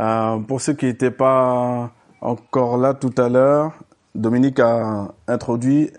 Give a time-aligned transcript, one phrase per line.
[0.00, 1.90] Euh, pour ceux qui n'étaient pas
[2.20, 3.72] encore là tout à l'heure,
[4.14, 5.90] Dominique a introduit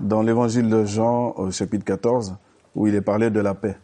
[0.00, 2.36] dans l'évangile de Jean au chapitre 14
[2.74, 3.76] où il est parlé de la paix.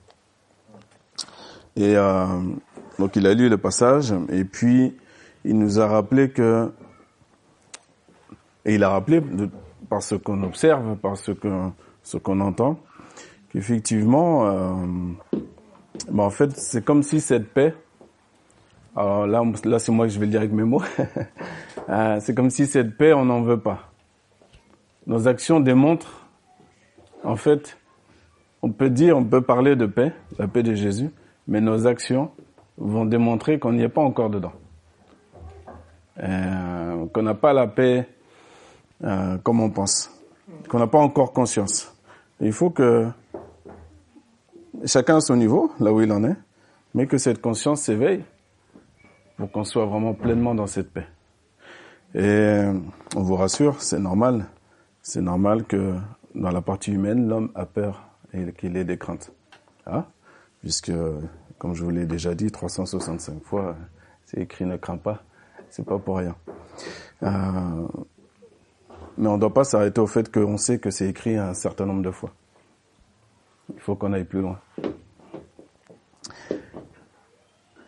[1.77, 2.27] Et euh,
[2.99, 4.95] donc il a lu le passage et puis
[5.45, 6.71] il nous a rappelé que
[8.65, 9.23] et il a rappelé
[9.89, 11.49] par ce qu'on observe, par ce que
[12.03, 12.79] ce qu'on entend,
[13.51, 14.73] qu'effectivement, euh,
[16.11, 17.75] ben en fait, c'est comme si cette paix,
[18.95, 20.83] alors là, là c'est moi que je vais le dire avec mes mots,
[21.89, 23.91] euh, c'est comme si cette paix, on n'en veut pas.
[25.07, 26.27] Nos actions démontrent,
[27.25, 27.79] en fait,
[28.61, 31.11] on peut dire, on peut parler de paix, la paix de Jésus,
[31.49, 32.31] mais nos actions
[32.77, 34.53] vont démontrer qu'on n'y est pas encore dedans.
[36.23, 38.07] Euh, qu'on n'a pas la paix
[39.05, 40.11] euh, comme on pense,
[40.69, 41.93] qu'on n'a pas encore conscience.
[42.41, 43.09] il faut que
[44.85, 46.37] chacun à son niveau, là où il en est,
[46.95, 48.23] mais que cette conscience s'éveille
[49.37, 51.07] pour qu'on soit vraiment pleinement dans cette paix.
[52.15, 52.61] Et
[53.17, 54.47] on vous rassure, c'est normal,
[55.01, 55.95] c'est normal que
[56.35, 59.33] dans la partie humaine, l'homme a peur et qu'il ait des craintes.
[59.87, 60.05] Hein?
[60.61, 60.93] Puisque,
[61.59, 63.77] comme je vous l'ai déjà dit 365 fois,
[64.25, 65.23] c'est écrit ne crains pas,
[65.71, 66.37] c'est pas pour rien.
[67.23, 67.89] Euh,
[69.19, 71.87] mais on ne doit pas s'arrêter au fait qu'on sait que c'est écrit un certain
[71.87, 72.31] nombre de fois.
[73.75, 74.59] Il faut qu'on aille plus loin.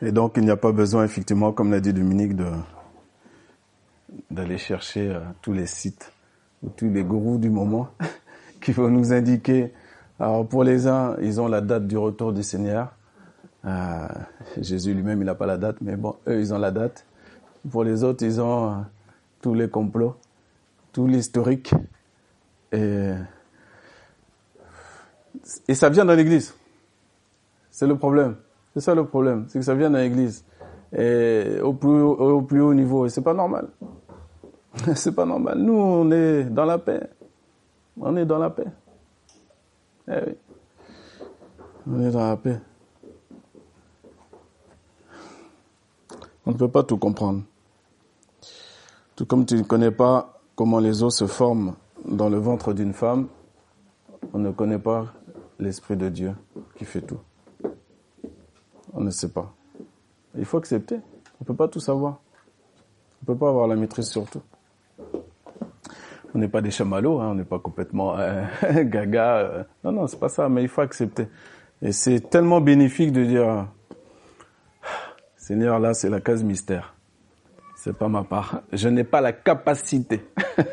[0.04, 2.44] Et donc, il n'y a pas besoin, effectivement, comme l'a dit Dominique, de,
[4.30, 6.12] d'aller chercher euh, tous les sites
[6.62, 7.88] ou tous les gourous du moment
[8.60, 9.72] qui vont nous indiquer.
[10.20, 12.94] Alors, pour les uns, ils ont la date du retour du Seigneur.
[13.64, 14.06] Euh,
[14.60, 17.06] Jésus lui-même, il n'a pas la date, mais bon, eux, ils ont la date.
[17.70, 18.76] Pour les autres, ils ont euh,
[19.40, 20.16] tous les complots
[20.94, 21.74] tout l'historique.
[22.72, 23.12] Et,
[25.68, 26.54] et ça vient dans l'église.
[27.70, 28.36] C'est le problème.
[28.74, 29.44] C'est ça le problème.
[29.48, 30.44] C'est que ça vient dans l'église.
[30.96, 33.06] Et au plus, au plus haut niveau.
[33.06, 33.68] Et c'est pas normal.
[34.94, 35.58] c'est pas normal.
[35.58, 37.00] Nous, on est dans la paix.
[38.00, 38.66] On est dans la paix.
[40.08, 40.34] Eh oui.
[41.86, 42.60] On est dans la paix.
[46.46, 47.42] On ne peut pas tout comprendre.
[49.16, 51.74] Tout comme tu ne connais pas comment les os se forment
[52.04, 53.28] dans le ventre d'une femme,
[54.32, 55.06] on ne connaît pas
[55.58, 56.34] l'Esprit de Dieu
[56.76, 57.20] qui fait tout.
[58.94, 59.52] On ne sait pas.
[60.36, 60.96] Il faut accepter.
[60.96, 62.20] On ne peut pas tout savoir.
[63.20, 64.42] On ne peut pas avoir la maîtrise sur tout.
[66.34, 68.44] On n'est pas des chamallows, hein, on n'est pas complètement euh,
[68.84, 69.36] gaga.
[69.36, 69.64] Euh.
[69.84, 71.28] non, non, c'est pas ça, mais il faut accepter.
[71.80, 73.68] Et c'est tellement bénéfique de dire,
[75.36, 76.94] Seigneur, là, c'est la case mystère.
[77.76, 78.62] C'est pas ma part.
[78.72, 80.24] Je n'ai pas la capacité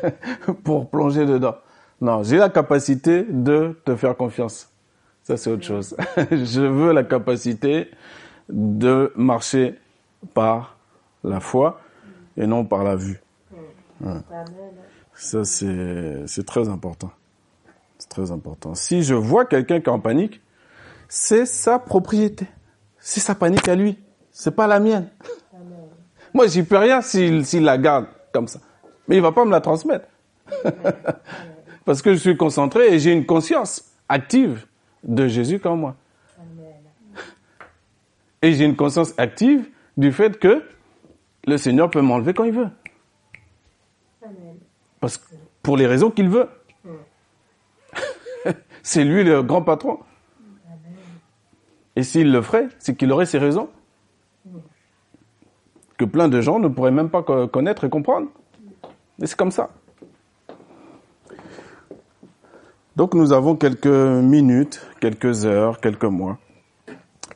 [0.64, 1.56] pour plonger dedans.
[2.00, 4.71] Non, j'ai la capacité de te faire confiance.
[5.22, 5.96] Ça, c'est autre chose.
[6.30, 7.90] je veux la capacité
[8.48, 9.78] de marcher
[10.34, 10.76] par
[11.22, 11.80] la foi
[12.36, 13.20] et non par la vue.
[15.14, 17.10] Ça, c'est, c'est très important.
[17.98, 18.74] C'est très important.
[18.74, 20.40] Si je vois quelqu'un qui est en panique,
[21.08, 22.46] c'est sa propriété.
[22.98, 23.98] C'est sa panique à lui.
[24.32, 25.08] C'est pas la mienne.
[26.34, 28.58] Moi, j'y peux rien s'il la garde comme ça.
[29.06, 30.06] Mais il va pas me la transmettre.
[31.84, 34.66] Parce que je suis concentré et j'ai une conscience active
[35.02, 35.96] de Jésus comme moi.
[38.42, 40.62] Et j'ai une conscience active du fait que
[41.46, 42.68] le Seigneur peut m'enlever quand il veut.
[45.00, 45.24] Parce que,
[45.62, 46.48] pour les raisons qu'il veut.
[48.82, 50.00] c'est lui le grand patron.
[51.94, 53.68] Et s'il le ferait, c'est qu'il aurait ses raisons
[55.98, 58.28] que plein de gens ne pourraient même pas connaître et comprendre.
[59.20, 59.70] Et c'est comme ça.
[62.94, 66.38] Donc nous avons quelques minutes, quelques heures, quelques mois,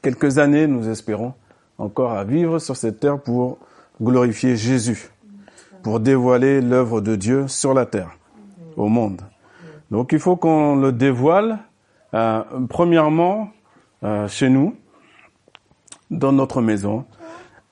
[0.02, 1.32] quelques années, nous espérons,
[1.78, 3.58] encore à vivre sur cette terre pour
[4.00, 5.08] glorifier Jésus,
[5.82, 8.10] pour dévoiler l'œuvre de Dieu sur la terre,
[8.76, 9.22] au monde.
[9.90, 11.58] Donc il faut qu'on le dévoile,
[12.12, 13.48] euh, premièrement,
[14.04, 14.76] euh, chez nous,
[16.10, 17.06] dans notre maison,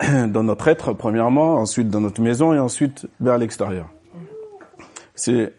[0.28, 3.90] dans notre être premièrement, ensuite dans notre maison et ensuite vers l'extérieur.
[5.14, 5.52] C'est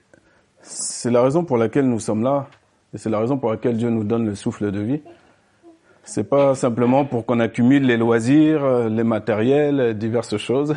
[0.68, 2.48] c'est la raison pour laquelle nous sommes là
[2.94, 5.02] et c'est la raison pour laquelle Dieu nous donne le souffle de vie.
[6.04, 10.76] C'est pas simplement pour qu'on accumule les loisirs, les matériels, diverses choses.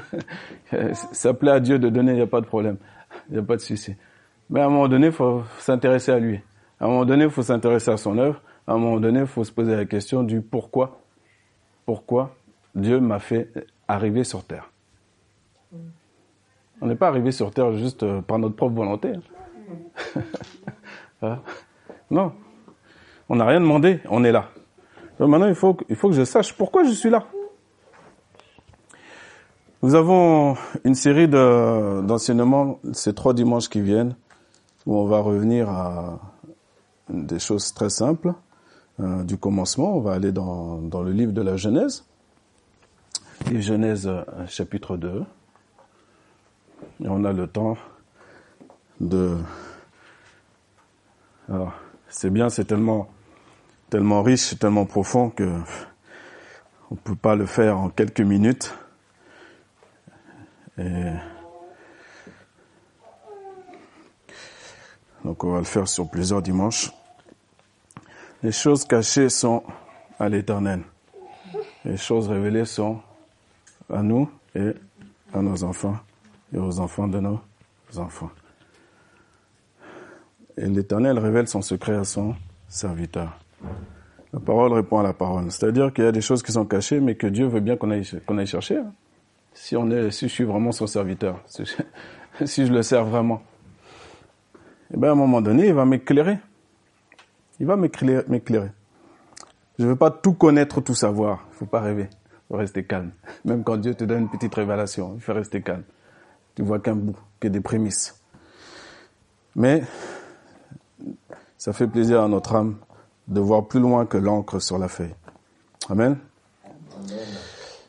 [1.12, 2.76] Ça plaît à Dieu de donner, il n'y a pas de problème,
[3.28, 3.94] il n'y a pas de souci.
[4.50, 6.40] Mais à un moment donné, il faut s'intéresser à lui.
[6.80, 8.40] À un moment donné, il faut s'intéresser à son œuvre.
[8.66, 11.00] À un moment donné, il faut se poser la question du pourquoi.
[11.84, 12.34] Pourquoi
[12.74, 13.50] Dieu m'a fait
[13.86, 14.70] arriver sur terre?
[16.80, 19.12] On n'est pas arrivé sur terre juste euh, par notre propre volonté.
[21.22, 21.40] Hein?
[22.10, 22.32] Non.
[23.28, 24.50] On n'a rien demandé, on est là.
[25.18, 27.26] maintenant, il faut, que je sache pourquoi je suis là.
[29.82, 34.14] Nous avons une série d'enseignements ces trois dimanches qui viennent
[34.86, 36.18] où on va revenir à
[37.10, 38.32] des choses très simples
[39.00, 39.96] euh, du commencement.
[39.96, 42.04] On va aller dans, le livre de la Genèse,
[43.52, 45.24] Genèse euh, chapitre 2.
[47.04, 47.76] Et on a le temps
[49.00, 49.36] de...
[52.08, 53.08] C'est bien, c'est tellement,
[53.90, 55.60] tellement riche, tellement profond que
[56.90, 58.74] on peut pas le faire en quelques minutes.
[65.24, 66.90] Donc on va le faire sur plusieurs dimanches.
[68.42, 69.62] Les choses cachées sont
[70.18, 70.82] à l'éternel.
[71.84, 73.00] Les choses révélées sont
[73.92, 74.72] à nous et
[75.34, 75.98] à nos enfants
[76.54, 77.40] et aux enfants de nos
[77.96, 78.30] enfants.
[80.58, 82.34] Et l'Éternel révèle son secret à son
[82.68, 83.38] serviteur.
[84.32, 85.50] La parole répond à la parole.
[85.52, 87.90] C'est-à-dire qu'il y a des choses qui sont cachées, mais que Dieu veut bien qu'on
[87.90, 88.78] aille, chercher.
[88.78, 88.92] Hein
[89.54, 91.40] si on est, si je suis vraiment son serviteur,
[92.44, 93.42] si je, le sers vraiment,
[94.92, 96.38] eh ben à un moment donné, il va m'éclairer.
[97.60, 98.70] Il va m'éclairer.
[99.78, 101.46] Je ne veux pas tout connaître, tout savoir.
[101.52, 102.08] Il faut pas rêver.
[102.10, 103.12] Il faut rester calme.
[103.44, 105.84] Même quand Dieu te donne une petite révélation, il faut rester calme.
[106.56, 108.20] Tu vois qu'un bout, que des prémices.
[109.54, 109.82] Mais
[111.58, 112.76] ça fait plaisir à notre âme
[113.26, 115.14] de voir plus loin que l'encre sur la feuille.
[115.90, 116.16] Amen.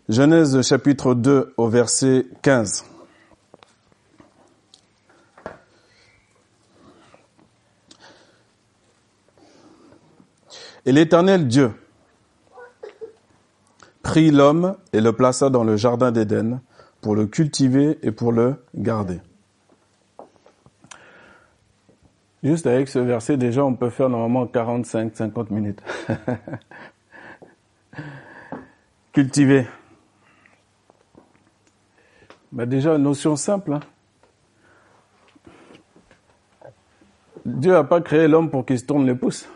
[0.09, 2.83] Genèse chapitre 2 au verset 15.
[10.85, 11.71] Et l'Éternel Dieu
[14.01, 16.61] prit l'homme et le plaça dans le jardin d'Éden
[17.01, 19.19] pour le cultiver et pour le garder.
[22.43, 25.81] Juste avec ce verset, déjà, on peut faire normalement 45, 50 minutes.
[29.11, 29.67] cultiver.
[32.51, 33.73] Bah déjà, une notion simple.
[33.73, 33.79] Hein.
[37.45, 39.49] Dieu n'a pas créé l'homme pour qu'il se tourne les pouces.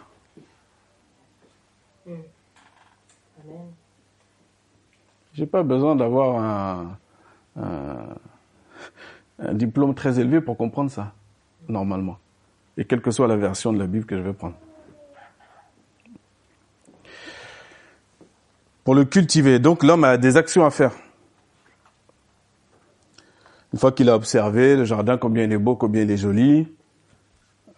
[5.34, 6.98] J'ai pas besoin d'avoir un,
[9.40, 11.14] un, diplôme très élevé pour comprendre ça,
[11.68, 12.20] normalement.
[12.78, 14.56] Et quelle que soit la version de la Bible que je vais prendre.
[18.84, 19.60] Pour le cultiver.
[19.60, 20.92] Donc l'homme a des actions à faire.
[23.72, 26.68] Une fois qu'il a observé le jardin, combien il est beau, combien il est joli,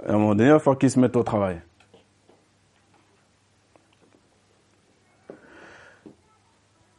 [0.05, 1.61] à un moment donné, il falloir qu'il se mette au travail.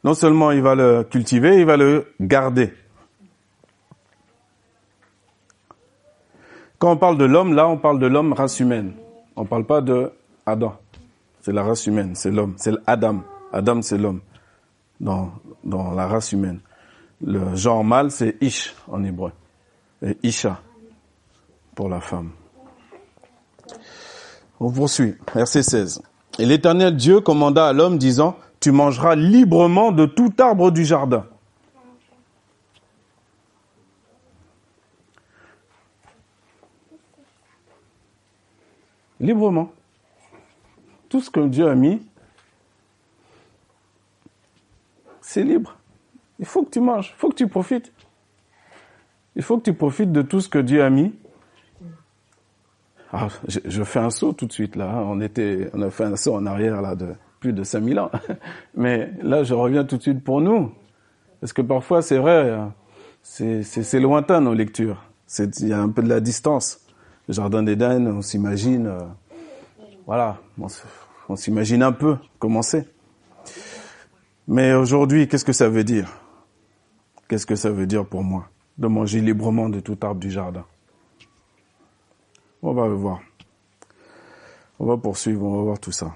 [0.03, 2.73] Non seulement il va le cultiver, il va le garder.
[6.79, 8.93] Quand on parle de l'homme, là, on parle de l'homme race humaine.
[9.35, 10.11] On ne parle pas de
[10.45, 10.75] Adam.
[11.41, 13.23] C'est la race humaine, c'est l'homme, c'est l'Adam.
[13.53, 14.19] Adam, c'est l'homme
[14.99, 15.31] dans,
[15.63, 16.59] dans la race humaine.
[17.23, 19.31] Le genre mâle, c'est Ish en hébreu.
[20.05, 20.59] Et Isha
[21.73, 22.31] pour la femme.
[24.59, 25.15] On poursuit.
[25.33, 26.01] Verset 16.
[26.39, 31.25] Et l'éternel Dieu commanda à l'homme disant, tu mangeras librement de tout arbre du jardin.
[39.19, 39.71] Librement.
[41.09, 42.01] Tout ce que Dieu a mis,
[45.21, 45.75] c'est libre.
[46.39, 47.91] Il faut que tu manges, il faut que tu profites.
[49.35, 51.13] Il faut que tu profites de tout ce que Dieu a mis.
[53.11, 54.89] Ah, je, fais un saut tout de suite là.
[54.89, 55.03] Hein.
[55.07, 58.11] On était, on a fait un saut en arrière là de plus de 5000 ans.
[58.75, 60.71] Mais là, je reviens tout de suite pour nous.
[61.39, 62.73] Parce que parfois, c'est vrai, hein,
[63.21, 65.03] c'est lointain nos lectures.
[65.39, 66.86] Il y a un peu de la distance.
[67.27, 68.99] Le Jardin d'Éden, on s'imagine, euh,
[70.05, 70.37] voilà,
[71.27, 72.87] on s'imagine un peu comment c'est.
[74.47, 76.09] Mais aujourd'hui, qu'est-ce que ça veut dire?
[77.27, 78.47] Qu'est-ce que ça veut dire pour moi?
[78.77, 80.65] De manger librement de tout arbre du jardin
[82.61, 83.19] On va voir.
[84.79, 86.15] On va poursuivre, on va voir tout ça.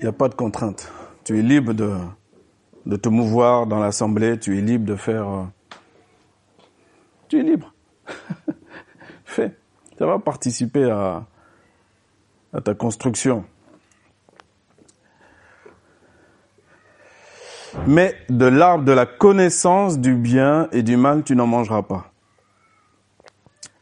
[0.00, 0.90] Il n'y a pas de contrainte.
[1.22, 1.96] Tu es libre de,
[2.86, 5.28] de te mouvoir dans l'assemblée, tu es libre de faire...
[5.28, 5.44] Euh,
[7.28, 7.72] tu es libre.
[9.32, 9.56] Fais.
[9.98, 11.24] Ça va participer à,
[12.52, 13.46] à ta construction.
[17.86, 22.12] Mais de l'arbre de la connaissance du bien et du mal, tu n'en mangeras pas.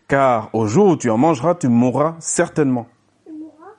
[0.06, 2.86] Car au jour où tu en mangeras, tu mourras certainement.
[3.26, 3.72] Tu mourras?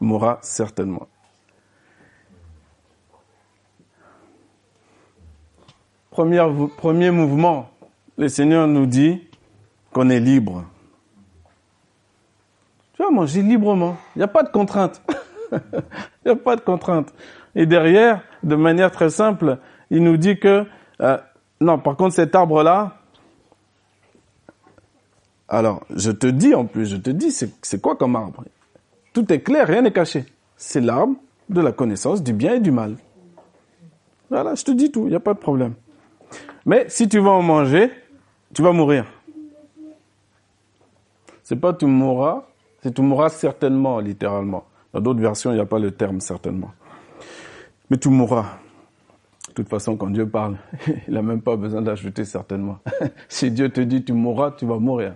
[0.00, 1.08] Mourras certainement.
[6.10, 7.70] Premier, premier mouvement,
[8.18, 9.26] le Seigneur nous dit
[9.94, 10.64] qu'on est libre.
[12.94, 13.96] Tu vas manger librement.
[14.14, 15.00] Il n'y a pas de contrainte.
[15.52, 17.14] Il n'y a pas de contrainte.
[17.54, 19.58] Et derrière, de manière très simple,
[19.90, 20.66] il nous dit que,
[21.00, 21.18] euh,
[21.60, 22.96] non, par contre, cet arbre-là,
[25.48, 28.44] alors, je te dis en plus, je te dis, c'est quoi comme arbre?
[29.12, 30.24] Tout est clair, rien n'est caché.
[30.56, 31.14] C'est l'arbre
[31.48, 32.96] de la connaissance du bien et du mal.
[34.30, 35.74] Voilà, je te dis tout, il n'y a pas de problème.
[36.66, 37.92] Mais si tu vas en manger,
[38.52, 39.04] tu vas mourir.
[41.44, 42.42] C'est pas tu mourras,
[42.82, 44.64] c'est tu mourras certainement, littéralement.
[44.94, 46.72] Dans d'autres versions, il n'y a pas le terme certainement.
[47.90, 48.46] Mais tu mourras.
[49.48, 50.56] De toute façon, quand Dieu parle,
[51.06, 52.78] il n'a même pas besoin d'ajouter certainement.
[53.28, 55.14] si Dieu te dit tu mourras, tu vas mourir.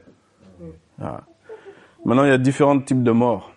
[1.01, 1.23] Ah.
[2.05, 3.53] Maintenant, il y a différents types de morts.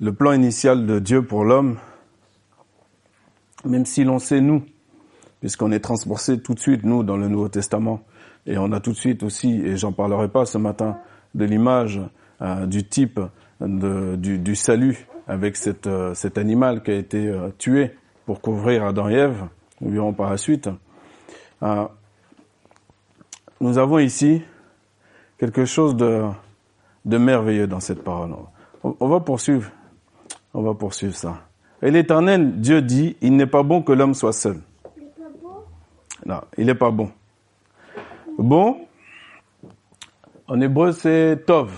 [0.00, 1.78] Le plan initial de Dieu pour l'homme,
[3.64, 4.64] même si l'on sait nous,
[5.40, 8.02] puisqu'on est transporté tout de suite, nous, dans le Nouveau Testament,
[8.48, 10.98] et on a tout de suite aussi, et j'en parlerai pas ce matin,
[11.34, 12.00] de l'image
[12.40, 13.20] euh, du type
[13.60, 17.90] de, du, salut avec cette, euh, cet animal qui a été euh, tué
[18.24, 19.44] pour couvrir Adam et Ève,
[19.82, 20.68] nous verrons par la suite.
[23.60, 24.42] nous avons ici
[25.36, 26.24] quelque chose de,
[27.04, 28.30] de merveilleux dans cette parole.
[28.82, 29.70] On, va poursuivre,
[30.54, 31.42] on va poursuivre ça.
[31.82, 34.58] Et l'Éternel, Dieu dit, il n'est pas bon que l'homme soit seul.
[36.24, 37.10] Non, il n'est pas bon.
[38.38, 38.86] Bon,
[40.46, 41.72] en hébreu c'est tov.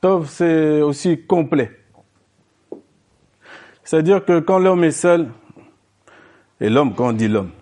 [0.00, 1.70] Tov c'est aussi complet.
[3.84, 5.30] C'est-à-dire que quand l'homme est seul,
[6.60, 7.52] et l'homme, quand on dit l'homme,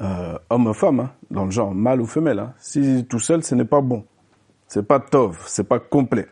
[0.00, 3.44] euh, homme ou femme, hein, dans le genre mâle ou femelle, hein, si tout seul,
[3.44, 4.04] ce n'est pas bon.
[4.66, 6.26] C'est pas tov, c'est pas complet.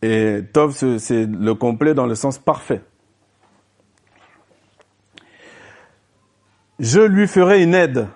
[0.00, 2.80] Et tov, c'est le complet dans le sens parfait.
[6.78, 8.08] Je lui ferai une aide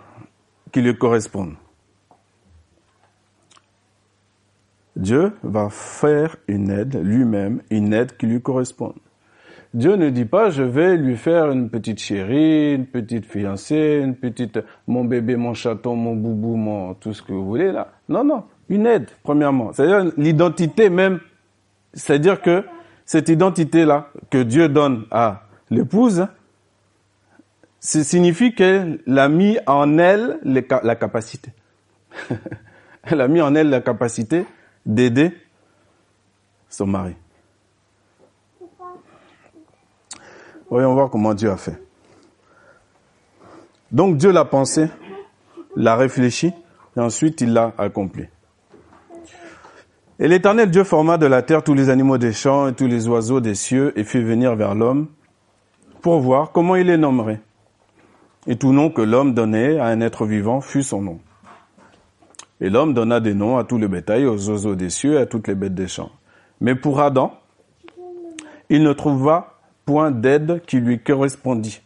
[0.70, 1.54] qui lui corresponde.
[4.94, 8.94] Dieu va faire une aide lui-même, une aide qui lui corresponde.
[9.74, 14.14] Dieu ne dit pas je vais lui faire une petite chérie, une petite fiancée, une
[14.14, 17.88] petite mon bébé, mon chaton, mon boubou, mon tout ce que vous voulez là.
[18.08, 19.72] Non non, une aide premièrement.
[19.72, 21.20] C'est-à-dire l'identité même,
[21.94, 22.64] c'est-à-dire que
[23.06, 26.26] cette identité là que Dieu donne à l'épouse,
[27.82, 31.50] ça signifie qu'elle a mis en elle la capacité.
[33.02, 34.46] elle a mis en elle la capacité
[34.86, 35.36] d'aider
[36.68, 37.16] son mari.
[40.70, 41.76] Voyons voir comment Dieu a fait.
[43.90, 44.88] Donc Dieu l'a pensé,
[45.74, 46.52] l'a réfléchi,
[46.96, 48.26] et ensuite il l'a accompli.
[50.20, 53.08] Et l'Éternel Dieu forma de la terre tous les animaux des champs et tous les
[53.08, 55.08] oiseaux des cieux et fit venir vers l'homme
[56.00, 57.40] pour voir comment il les nommerait
[58.46, 61.20] et tout nom que l'homme donnait à un être vivant fut son nom.
[62.60, 65.26] Et l'homme donna des noms à tous les bétails, aux oiseaux des cieux et à
[65.26, 66.10] toutes les bêtes des champs.
[66.60, 67.36] Mais pour Adam,
[68.68, 71.82] il ne trouva point d'aide qui lui correspondit.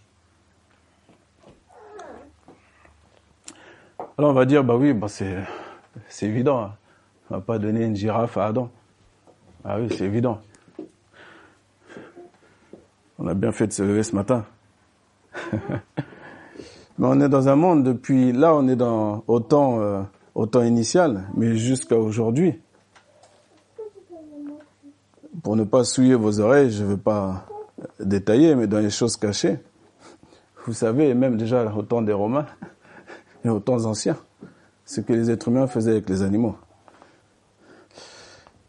[4.19, 5.37] Alors on va dire, bah oui, bah c'est,
[6.09, 6.63] c'est évident.
[6.63, 6.75] Hein.
[7.31, 8.71] On va pas donner une girafe à Adam.
[9.65, 10.41] Ah oui, c'est évident.
[13.19, 14.45] On a bien fait de se lever ce matin.
[16.99, 20.03] Mais on est dans un monde depuis là, on est dans au temps, euh,
[20.65, 22.59] initial, mais jusqu'à aujourd'hui.
[25.43, 27.47] Pour ne pas souiller vos oreilles, je ne veux pas
[28.01, 29.59] détailler, mais dans les choses cachées,
[30.67, 32.47] vous savez, même déjà au temps des Romains
[33.45, 34.17] et aux temps anciens,
[34.85, 36.57] ce que les êtres humains faisaient avec les animaux.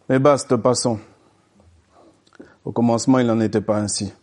[0.10, 1.00] Mais basta, passons.
[2.66, 4.14] Au commencement, il n'en était pas ainsi.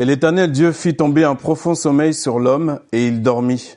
[0.00, 3.76] Et l'Éternel Dieu fit tomber un profond sommeil sur l'homme, et il dormit.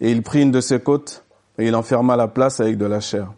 [0.00, 1.24] Et il prit une de ses côtes,
[1.58, 3.32] et il enferma la place avec de la chair.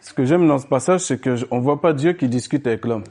[0.00, 2.84] Ce que j'aime dans ce passage, c'est qu'on ne voit pas Dieu qui discute avec
[2.84, 3.02] l'homme.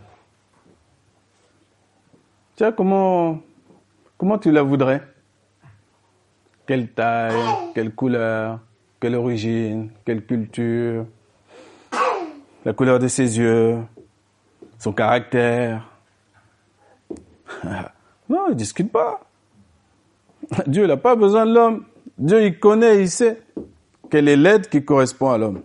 [2.55, 3.37] Tiens, comment,
[4.17, 5.01] comment tu la voudrais?
[6.65, 7.35] Quelle taille,
[7.75, 8.61] quelle couleur,
[9.01, 11.05] quelle origine, quelle culture,
[12.63, 13.79] la couleur de ses yeux,
[14.81, 15.87] son caractère.
[18.29, 19.21] non, il discute pas.
[20.65, 21.85] Dieu n'a pas besoin de l'homme.
[22.17, 23.43] Dieu, il connaît, il sait
[24.09, 25.61] quelle est l'aide qui correspond à l'homme.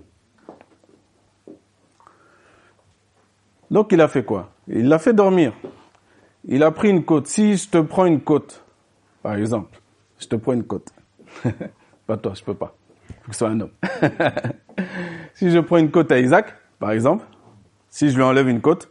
[3.70, 4.50] Donc il a fait quoi?
[4.68, 5.54] Il l'a fait dormir.
[6.44, 7.26] Il a pris une côte.
[7.26, 8.62] Si je te prends une côte,
[9.22, 9.80] par exemple,
[10.18, 10.92] je te prends une côte.
[12.06, 12.76] pas toi, je peux pas.
[13.08, 13.72] Il faut que ce soit un homme.
[15.34, 17.24] si je prends une côte à Isaac, par exemple,
[17.88, 18.90] si je lui enlève une côte,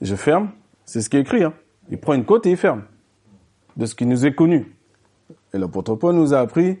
[0.00, 0.50] je ferme,
[0.84, 1.44] c'est ce qui est écrit.
[1.44, 1.54] Hein.
[1.90, 2.82] Il prend une côte et il ferme.
[3.76, 4.74] De ce qui nous est connu.
[5.54, 6.78] Et l'apôtre Paul nous a appris,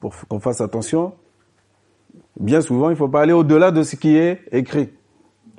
[0.00, 1.14] pour qu'on fasse attention,
[2.38, 4.90] Bien souvent, il ne faut pas aller au-delà de ce qui est écrit.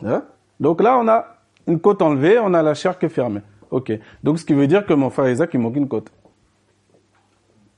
[0.04, 0.24] Hein?
[0.60, 3.42] Donc là, on a une côte enlevée, on a la chair qui est fermée.
[3.72, 3.92] Ok.
[4.24, 6.12] Donc ce qui veut dire que mon frère Isaac, il manque une côte.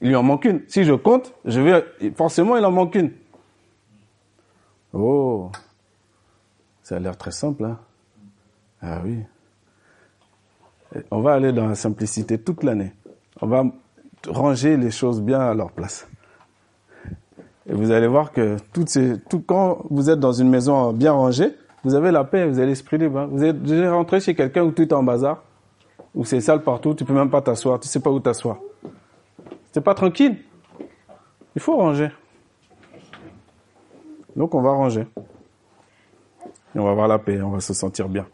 [0.01, 0.61] Il lui en manque une.
[0.67, 3.11] Si je compte, je vais, forcément, il en manque une.
[4.93, 5.49] Oh.
[6.83, 7.79] Ça a l'air très simple, hein?
[8.81, 9.17] Ah oui.
[11.11, 12.93] On va aller dans la simplicité toute l'année.
[13.41, 13.63] On va
[14.27, 16.07] ranger les choses bien à leur place.
[17.67, 18.97] Et vous allez voir que toutes
[19.29, 22.67] tout, quand vous êtes dans une maison bien rangée, vous avez la paix, vous avez
[22.67, 23.27] l'esprit libre.
[23.31, 25.43] Vous êtes déjà rentré chez quelqu'un où tout est en bazar,
[26.15, 28.57] où c'est sale partout, tu peux même pas t'asseoir, tu sais pas où t'asseoir.
[29.71, 30.37] C'est pas tranquille.
[31.55, 32.09] Il faut ranger.
[34.35, 35.05] Donc on va ranger.
[36.75, 38.25] Et on va avoir la paix, on va se sentir bien.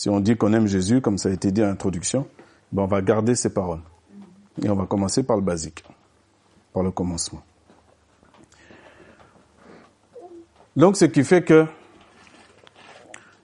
[0.00, 2.26] Si on dit qu'on aime Jésus, comme ça a été dit à l'introduction,
[2.72, 3.82] ben on va garder ses paroles.
[4.62, 5.84] Et on va commencer par le basique,
[6.72, 7.42] par le commencement.
[10.74, 11.66] Donc, ce qui fait que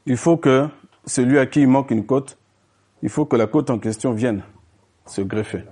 [0.06, 0.66] il faut que
[1.04, 2.38] celui à qui il manque une côte,
[3.02, 4.42] il faut que la côte en question vienne
[5.04, 5.62] se greffer,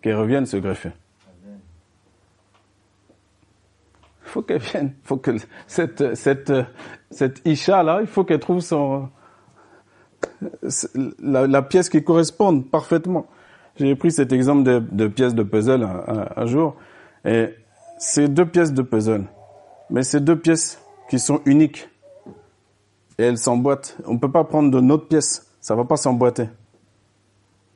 [0.00, 0.92] qu'elle revienne se greffer.
[4.22, 6.50] Il faut qu'elle vienne, il faut que cette, cette,
[7.10, 9.10] cette Isha là, il faut qu'elle trouve son,
[11.20, 13.26] la, pièce qui corresponde parfaitement.
[13.76, 16.76] J'ai pris cet exemple de, de pièces de puzzle un, un, jour,
[17.24, 17.50] et
[17.98, 19.24] c'est deux pièces de puzzle,
[19.90, 21.88] mais c'est deux pièces qui sont uniques,
[23.18, 23.96] et elles s'emboîtent.
[24.06, 26.48] On ne peut pas prendre de notre pièce, ça va pas s'emboîter.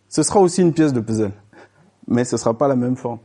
[0.08, 1.32] Ce sera aussi une pièce de puzzle,
[2.06, 3.18] mais ce sera pas la même forme,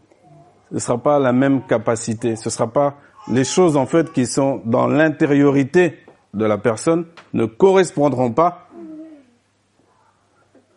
[0.71, 2.95] ce sera pas la même capacité, ce sera pas
[3.31, 5.99] les choses en fait qui sont dans l'intériorité
[6.33, 8.62] de la personne ne correspondront pas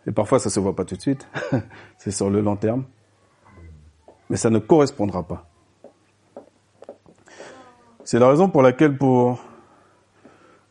[0.07, 1.29] et parfois, ça se voit pas tout de suite.
[1.99, 2.85] c'est sur le long terme.
[4.31, 5.49] Mais ça ne correspondra pas.
[8.05, 9.43] C'est la raison pour laquelle pour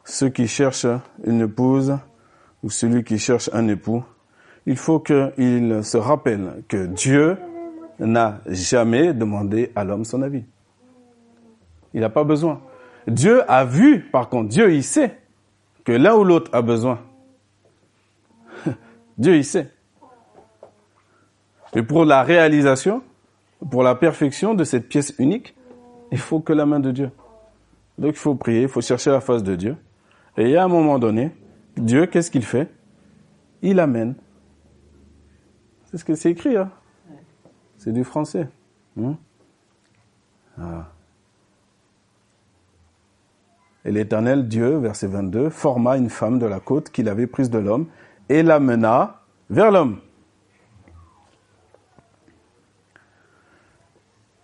[0.05, 0.87] ceux qui cherchent
[1.25, 1.97] une épouse
[2.63, 4.03] ou celui qui cherche un époux,
[4.65, 7.37] il faut qu'il se rappelle que Dieu
[7.99, 10.43] n'a jamais demandé à l'homme son avis.
[11.93, 12.61] Il n'a pas besoin.
[13.07, 15.17] Dieu a vu, par contre, Dieu il sait
[15.83, 16.99] que l'un ou l'autre a besoin.
[19.17, 19.71] Dieu, il sait.
[21.73, 23.03] Et pour la réalisation,
[23.69, 25.55] pour la perfection de cette pièce unique,
[26.11, 27.11] il faut que la main de Dieu.
[27.97, 29.75] Donc il faut prier, il faut chercher la face de Dieu.
[30.37, 31.31] Et à un moment donné,
[31.77, 32.69] Dieu, qu'est-ce qu'il fait?
[33.61, 34.15] Il amène.
[35.85, 36.71] C'est ce que c'est écrit, hein
[37.77, 38.47] C'est du français.
[38.99, 39.17] Hein
[40.57, 40.87] ah.
[43.85, 47.59] Et l'Éternel Dieu, verset 22, forma une femme de la côte qu'il avait prise de
[47.59, 47.87] l'homme
[48.29, 49.99] et l'amena vers l'homme.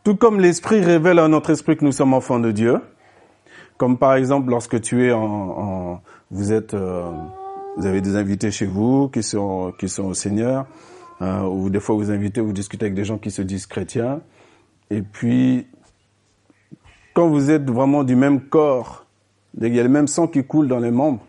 [0.03, 2.81] Tout comme l'Esprit révèle à notre esprit que nous sommes enfants de Dieu,
[3.77, 7.11] comme par exemple lorsque tu es en, vous êtes, euh,
[7.77, 10.65] vous avez des invités chez vous qui sont qui sont au Seigneur,
[11.21, 14.21] euh, ou des fois vous invitez, vous discutez avec des gens qui se disent chrétiens,
[14.89, 15.67] et puis
[17.13, 19.05] quand vous êtes vraiment du même corps,
[19.59, 21.25] il y a le même sang qui coule dans les membres,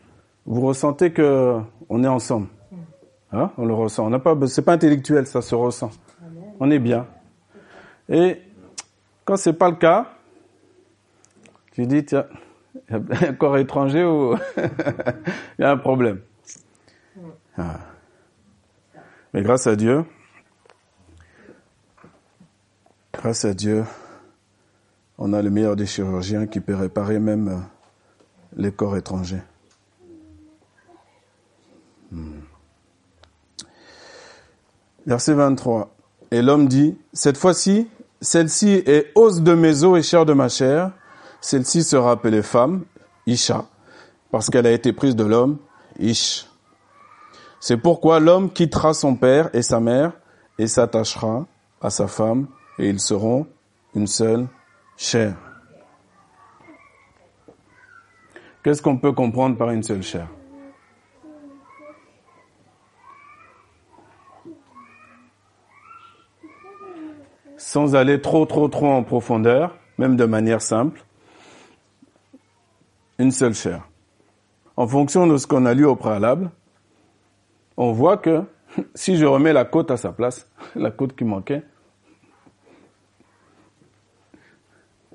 [0.46, 2.48] vous ressentez que on est ensemble.
[3.32, 4.06] Hein on le ressent.
[4.06, 5.90] On n'a pas, c'est pas intellectuel, ça se ressent.
[6.60, 7.06] On est bien.
[8.08, 8.42] Et
[9.24, 10.12] quand c'est pas le cas,
[11.72, 12.26] tu dis tiens,
[12.90, 14.70] il y a un corps étranger ou il
[15.60, 16.20] y a un problème.
[17.56, 17.78] Ah.
[19.32, 20.04] Mais grâce à Dieu,
[23.12, 23.84] grâce à Dieu,
[25.16, 27.64] on a le meilleur des chirurgiens qui peut réparer même
[28.56, 29.42] les corps étrangers.
[35.06, 35.94] Verset 23.
[36.30, 37.88] Et l'homme dit, cette fois-ci,
[38.20, 40.92] celle-ci est os de mes os et chair de ma chair.
[41.40, 42.84] Celle-ci sera appelée femme,
[43.26, 43.66] Isha,
[44.30, 45.58] parce qu'elle a été prise de l'homme,
[45.98, 46.46] Ish.
[47.60, 50.12] C'est pourquoi l'homme quittera son père et sa mère
[50.58, 51.46] et s'attachera
[51.80, 52.46] à sa femme
[52.78, 53.46] et ils seront
[53.94, 54.46] une seule
[54.96, 55.36] chair.
[58.62, 60.28] Qu'est-ce qu'on peut comprendre par une seule chair?
[67.62, 71.04] Sans aller trop, trop, trop en profondeur, même de manière simple,
[73.18, 73.88] une seule chair.
[74.76, 76.50] En fonction de ce qu'on a lu au préalable,
[77.76, 78.42] on voit que
[78.96, 81.62] si je remets la côte à sa place, la côte qui manquait,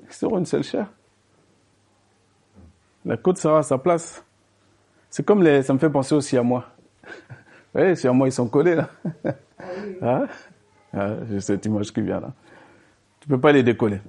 [0.08, 0.86] sera une seule chair.
[3.04, 4.24] La côte sera à sa place.
[5.10, 6.64] C'est comme les, ça me fait penser aussi à moi.
[7.04, 8.88] Vous voyez, sur moi ils sont collés là.
[10.00, 10.22] Ah,
[10.92, 12.32] ah, j'ai cette image qui vient là.
[13.20, 14.00] Tu peux pas les décoller.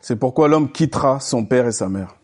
[0.00, 2.16] C'est pourquoi l'homme quittera son père et sa mère.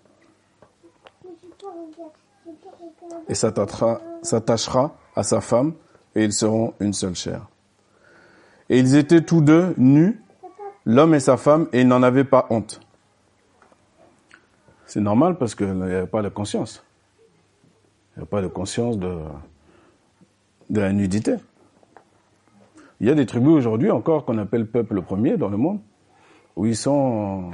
[3.29, 5.75] Et s'attachera à sa femme,
[6.15, 7.47] et ils seront une seule chair.
[8.71, 10.19] Et ils étaient tous deux nus,
[10.87, 12.81] l'homme et sa femme, et ils n'en avaient pas honte.
[14.87, 16.85] C'est normal parce qu'il n'y avait pas de conscience.
[18.17, 19.17] Il n'y a pas de conscience de,
[20.71, 21.37] la nudité.
[23.01, 25.81] Il y a des tribus aujourd'hui encore qu'on appelle peuple premier dans le monde,
[26.57, 27.51] où ils sont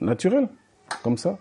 [0.00, 0.48] naturels,
[1.02, 1.38] comme ça.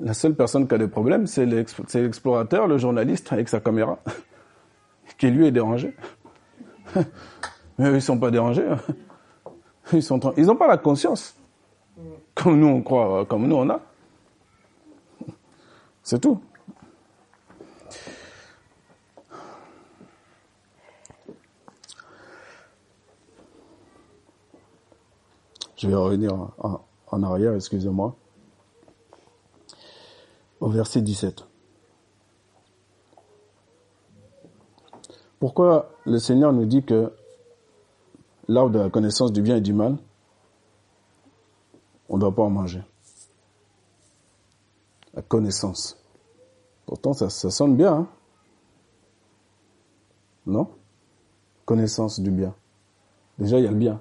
[0.00, 3.98] La seule personne qui a des problèmes, c'est l'explorateur, le journaliste avec sa caméra,
[5.18, 5.94] qui lui est dérangé.
[7.78, 8.66] Mais ils sont pas dérangés.
[9.92, 11.36] Ils n'ont pas la conscience,
[12.34, 13.80] comme nous on croit, comme nous on a.
[16.02, 16.40] C'est tout.
[25.76, 28.16] Je vais revenir en, arrière, excusez-moi.
[30.60, 31.44] Au verset 17.
[35.38, 37.12] Pourquoi le Seigneur nous dit que
[38.48, 39.98] l'arbre de la connaissance du bien et du mal,
[42.08, 42.82] on ne doit pas en manger
[45.14, 45.98] La connaissance.
[46.86, 48.08] Pourtant, ça, sonne bien, hein
[50.46, 50.68] Non?
[51.64, 52.54] Connaissance du bien.
[53.38, 54.00] Déjà, il y a le bien.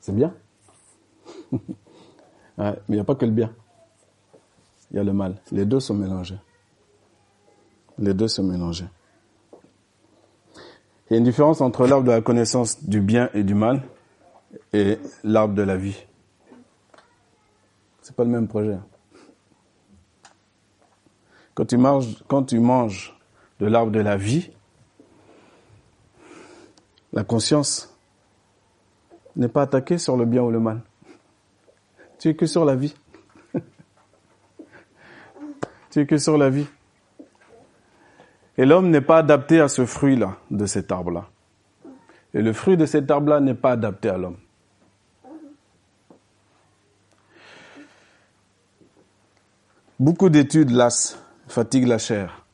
[0.00, 0.34] C'est bien?
[2.58, 3.52] Mais il n'y a pas que le bien.
[4.90, 5.40] Il y a le mal.
[5.52, 6.38] Les deux sont mélangés.
[7.98, 8.88] Les deux sont mélangés.
[11.08, 13.82] Il y a une différence entre l'arbre de la connaissance du bien et du mal
[14.72, 15.96] et l'arbre de la vie.
[18.04, 18.76] C'est pas le même projet.
[21.54, 23.18] Quand tu manges, quand tu manges
[23.60, 24.50] de l'arbre de la vie,
[27.14, 27.98] la conscience
[29.36, 30.82] n'est pas attaquée sur le bien ou le mal.
[32.18, 32.94] Tu es que sur la vie.
[35.90, 36.66] tu es que sur la vie.
[38.58, 41.30] Et l'homme n'est pas adapté à ce fruit-là, de cet arbre-là.
[42.34, 44.36] Et le fruit de cet arbre-là n'est pas adapté à l'homme.
[50.00, 52.44] Beaucoup d'études lassent, fatiguent la chair,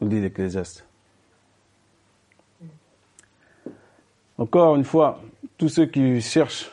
[0.00, 0.86] nous dit l'Ecclésiaste.
[4.38, 5.20] Encore une fois,
[5.58, 6.70] tous ceux qui cherchent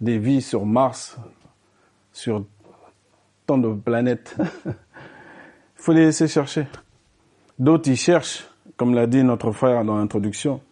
[0.00, 1.18] des vies sur Mars,
[2.12, 2.46] sur
[3.46, 4.36] tant de planètes.
[4.38, 4.72] Il
[5.76, 6.66] faut les laisser chercher.
[7.58, 10.62] D'autres, ils cherchent, comme l'a dit notre frère dans l'introduction,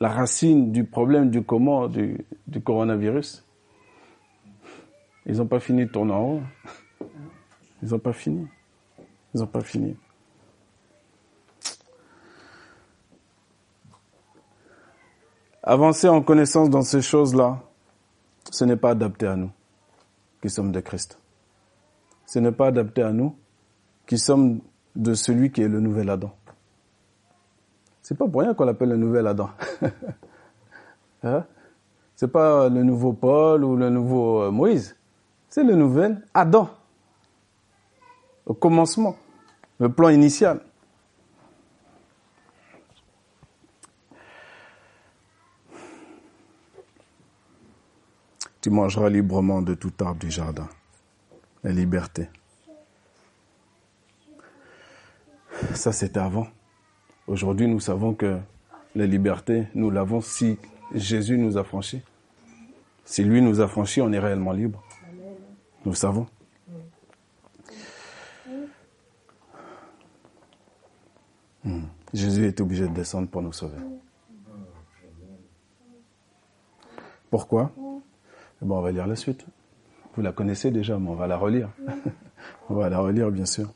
[0.00, 3.44] la racine du problème du comment du, du coronavirus.
[5.26, 6.42] Ils n'ont pas fini de tourner en haut.
[7.84, 8.46] Ils n'ont pas fini.
[9.34, 9.94] Ils n'ont pas fini.
[15.62, 17.60] Avancer en connaissance dans ces choses-là,
[18.50, 19.50] ce n'est pas adapté à nous
[20.40, 21.18] qui sommes de Christ.
[22.24, 23.36] Ce n'est pas adapté à nous
[24.06, 24.60] qui sommes
[24.96, 26.34] de celui qui est le nouvel Adam.
[28.00, 29.50] C'est pas pour rien qu'on l'appelle le nouvel Adam.
[31.22, 31.44] hein?
[32.16, 34.96] C'est pas le nouveau Paul ou le nouveau euh, Moïse.
[35.50, 36.70] C'est le nouvel Adam.
[38.46, 39.16] Au commencement.
[39.78, 40.60] Le plan initial.
[48.60, 50.68] Tu mangeras librement de tout arbre du jardin.
[51.62, 52.28] La liberté.
[55.74, 56.46] Ça, c'était avant.
[57.26, 58.38] Aujourd'hui, nous savons que
[58.94, 60.58] la liberté, nous l'avons si
[60.94, 62.02] Jésus nous a franchis.
[63.04, 64.82] Si lui nous a franchis, on est réellement libre.
[65.84, 66.26] Nous savons.
[71.64, 71.84] Hmm.
[72.12, 73.78] Jésus est obligé de descendre pour nous sauver.
[77.30, 77.72] Pourquoi?
[78.62, 79.44] Bon, on va lire la suite.
[80.14, 81.70] Vous la connaissez déjà, mais on va la relire.
[82.68, 83.68] on va la relire, bien sûr.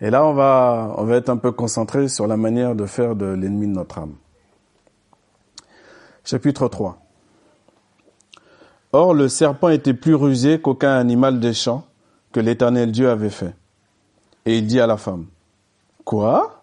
[0.00, 3.16] Et là, on va, on va être un peu concentré sur la manière de faire
[3.16, 4.14] de l'ennemi de notre âme.
[6.24, 6.98] Chapitre 3.
[8.92, 11.84] Or, le serpent était plus rusé qu'aucun animal des champs
[12.32, 13.54] que l'éternel Dieu avait fait.
[14.46, 15.26] Et il dit à la femme,
[16.04, 16.62] Quoi?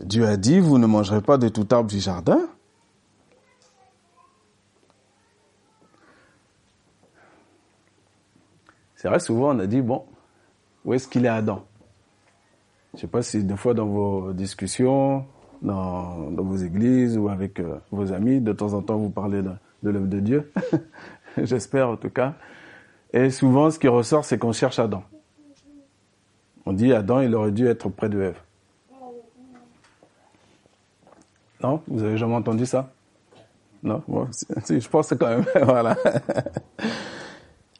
[0.00, 2.48] Dieu a dit, vous ne mangerez pas de tout arbre du jardin?
[8.96, 10.04] C'est vrai, souvent on a dit, bon,
[10.84, 11.64] où est-ce qu'il est Adam?
[12.92, 15.24] Je ne sais pas si des fois dans vos discussions,
[15.62, 19.90] dans, vos églises ou avec euh, vos amis, de temps en temps vous parlez de,
[19.90, 20.52] l'œuvre de Dieu.
[21.38, 22.34] J'espère en tout cas.
[23.12, 25.04] Et souvent ce qui ressort, c'est qu'on cherche Adam.
[26.66, 28.38] On dit Adam, il aurait dû être près de Ève.
[31.62, 31.82] Non?
[31.88, 32.90] Vous avez jamais entendu ça?
[33.82, 34.02] Non,
[34.68, 35.46] je pense quand même.
[35.62, 35.96] voilà.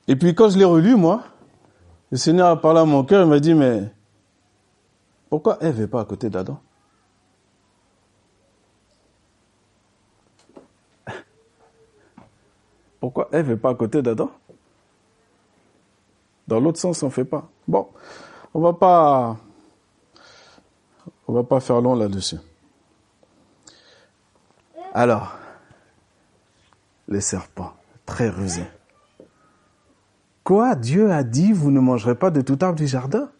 [0.08, 1.22] Et puis quand je l'ai relu, moi,
[2.10, 3.82] le Seigneur a parlé à mon cœur, il m'a dit, mais
[5.28, 6.58] pourquoi Ève n'est pas à côté d'Adam?
[13.00, 14.30] Pourquoi Ève n'est pas à côté d'Adam?
[16.48, 17.48] Dans l'autre sens, on ne fait pas.
[17.68, 17.86] Bon,
[18.54, 19.36] on va
[21.28, 22.38] va pas faire long là-dessus.
[24.92, 25.36] Alors,
[27.08, 27.72] les serpents,
[28.06, 28.66] très rusés.
[30.42, 33.30] Quoi Dieu a dit, vous ne mangerez pas de tout arbre du jardin?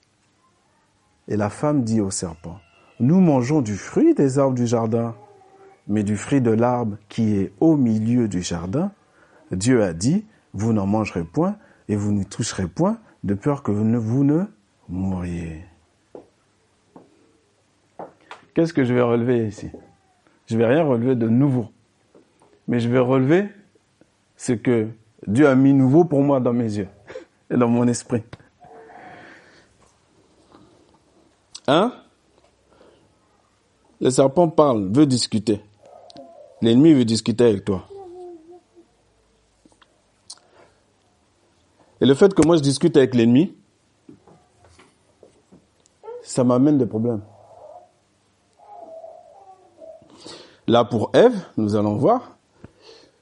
[1.26, 2.60] Et la femme dit au serpent,
[3.00, 5.16] nous mangeons du fruit des arbres du jardin,
[5.88, 8.92] mais du fruit de l'arbre qui est au milieu du jardin,
[9.50, 11.56] Dieu a dit, vous n'en mangerez point
[11.88, 14.44] et vous n'y toucherez point, de peur que vous ne,
[14.90, 15.64] ne mouriez.
[18.54, 19.70] Qu'est-ce que je vais relever ici?
[20.46, 21.68] Je vais rien relever de nouveau.
[22.66, 23.48] Mais je vais relever
[24.36, 24.88] ce que
[25.26, 26.88] Dieu a mis nouveau pour moi dans mes yeux
[27.50, 28.22] et dans mon esprit.
[31.66, 31.92] Hein?
[34.00, 35.60] Le serpent parle, veut discuter.
[36.62, 37.86] L'ennemi veut discuter avec toi.
[42.00, 43.54] Et le fait que moi je discute avec l'ennemi,
[46.22, 47.20] ça m'amène des problèmes.
[50.66, 52.36] Là pour Ève, nous allons voir.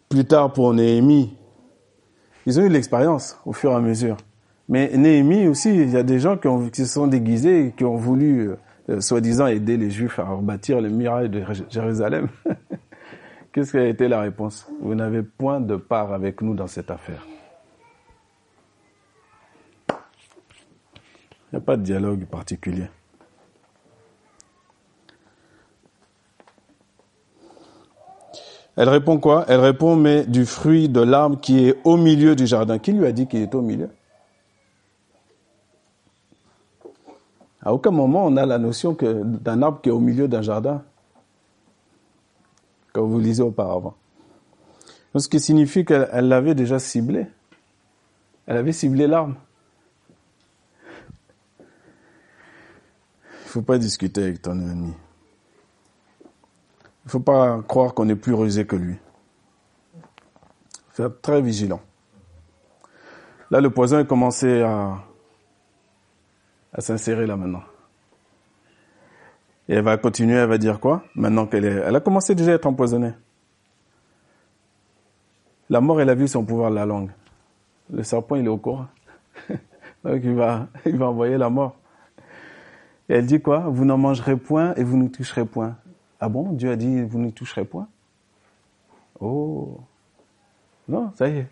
[0.08, 1.34] Plus tard pour Néhémie,
[2.46, 4.16] ils ont eu l'expérience au fur et à mesure.
[4.68, 8.50] Mais Néhémie aussi, il y a des gens qui, se sont déguisés qui ont voulu,
[8.90, 12.28] euh, soi-disant, aider les Juifs à rebâtir le muraille de Jérusalem.
[13.52, 14.68] Qu'est-ce qui a été la réponse?
[14.80, 17.26] Vous n'avez point de part avec nous dans cette affaire.
[21.50, 22.88] Il n'y a pas de dialogue particulier.
[28.76, 29.44] Elle répond quoi?
[29.48, 32.78] Elle répond, mais du fruit de l'arbre qui est au milieu du jardin.
[32.78, 33.90] Qui lui a dit qu'il est au milieu?
[37.60, 40.84] À aucun moment on a la notion d'un arbre qui est au milieu d'un jardin,
[42.92, 43.94] comme vous lisez auparavant.
[45.16, 47.26] Ce qui signifie qu'elle l'avait déjà ciblé.
[48.46, 49.34] Elle avait ciblé l'arbre.
[53.48, 54.92] Il ne faut pas discuter avec ton ennemi.
[56.20, 58.98] Il ne faut pas croire qu'on est plus rusé que lui.
[60.90, 61.80] Faut être très vigilant.
[63.50, 65.02] Là, le poison a commencé à,
[66.78, 67.62] s'insérer là maintenant.
[69.66, 71.02] Et elle va continuer, elle va dire quoi?
[71.14, 73.14] Maintenant qu'elle est, elle a commencé déjà à être empoisonnée.
[75.70, 77.12] La mort, elle a vu son pouvoir de la langue.
[77.90, 78.88] Le serpent, il est au courant.
[80.04, 81.78] Donc il va, il va envoyer la mort.
[83.08, 83.60] Et elle dit quoi?
[83.68, 85.76] Vous n'en mangerez point et vous ne toucherez point.
[86.20, 86.52] Ah bon?
[86.52, 87.88] Dieu a dit vous ne toucherez point?
[89.20, 89.80] Oh
[90.88, 91.48] Non, ça y est.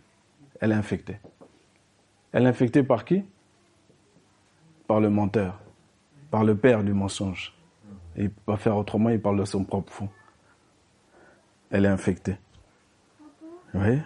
[0.60, 1.18] Elle est infectée.
[2.32, 3.24] Elle est infectée par qui?
[4.86, 5.58] Par le menteur,
[6.30, 7.54] par le père du mensonge.
[8.16, 10.08] Il ne peut pas faire autrement, il parle de son propre fond.
[11.70, 12.36] Elle est infectée.
[13.72, 14.02] Vous voyez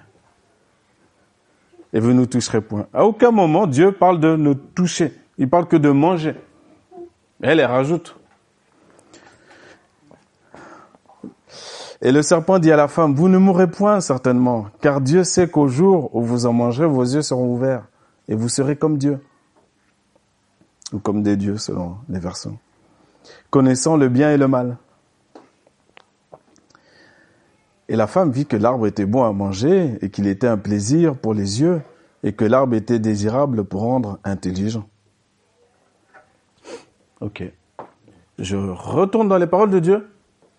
[1.92, 2.86] Et vous ne toucherez point.
[2.92, 5.12] À aucun moment, Dieu parle de nous toucher.
[5.38, 6.34] Il parle que de manger.
[7.42, 8.16] Elle, elle rajoute.
[12.02, 15.48] Et le serpent dit à la femme, vous ne mourrez point certainement, car Dieu sait
[15.48, 17.86] qu'au jour où vous en mangerez, vos yeux seront ouverts
[18.28, 19.18] et vous serez comme Dieu.
[20.92, 22.58] Ou comme des dieux selon les versions.
[23.50, 24.78] Connaissant le bien et le mal.
[27.88, 31.16] Et la femme vit que l'arbre était bon à manger et qu'il était un plaisir
[31.16, 31.82] pour les yeux
[32.22, 34.88] et que l'arbre était désirable pour rendre intelligent.
[37.20, 37.44] Ok.
[38.38, 40.08] Je retourne dans les paroles de Dieu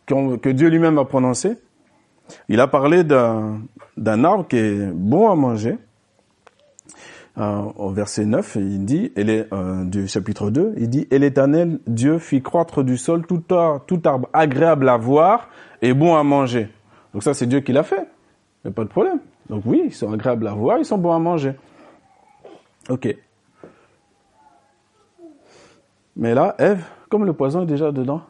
[0.06, 1.58] que Dieu lui-même a prononcées.
[2.50, 5.78] Il a parlé d'un arbre qui est bon à manger.
[7.38, 11.18] Euh, au verset 9, il dit, elle est, euh, du chapitre 2, il dit, Et
[11.18, 13.42] l'éternel Dieu fit croître du sol tout
[13.88, 15.50] tout arbre agréable à voir
[15.82, 16.68] et bon à manger.
[17.14, 18.06] Donc ça, c'est Dieu qui l'a fait.
[18.64, 19.20] Il n'y a pas de problème.
[19.50, 21.54] Donc oui, ils sont agréables à voir, ils sont bons à manger.
[22.90, 23.16] Ok.
[26.16, 28.22] Mais là, Ève, comme le poison est déjà dedans,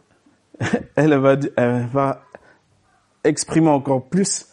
[0.96, 2.22] elle va, elle va
[3.24, 4.48] exprimer encore plus,